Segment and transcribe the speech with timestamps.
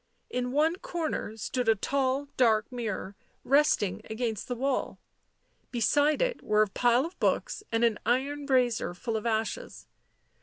[0.31, 4.97] In one corner stood a tall dark mirror, resting against the wall;
[5.69, 9.85] beside it were a pile of books and an iron brazier full of ashes.